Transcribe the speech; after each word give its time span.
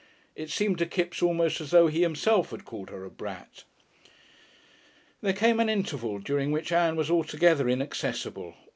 It 0.35 0.49
seemed 0.49 0.79
to 0.79 0.87
Kipps 0.87 1.21
almost 1.21 1.61
as 1.61 1.69
though 1.69 1.85
he 1.85 2.01
himself 2.01 2.49
had 2.49 2.65
called 2.65 2.89
her 2.89 3.05
a 3.05 3.09
brat.... 3.11 3.65
There 5.21 5.31
came 5.31 5.59
an 5.59 5.69
interval 5.69 6.17
during 6.17 6.51
which 6.51 6.71
Ann 6.71 6.95
was 6.95 7.11
altogether 7.11 7.69
inaccessible. 7.69 8.55